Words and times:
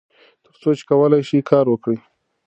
تر 0.43 0.53
څو 0.61 0.69
چې 0.77 0.83
کولای 0.89 1.21
شئ 1.29 1.39
کار 1.51 1.65
وکړئ. 1.69 1.97